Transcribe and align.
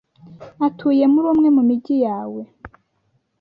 atuye 0.67 1.03
muri 1.13 1.27
umwe 1.33 1.47
mu 1.55 1.61
migi 1.69 1.95
yawe, 2.05 2.41